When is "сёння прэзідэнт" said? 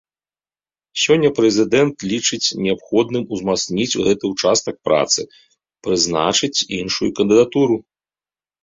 1.03-1.95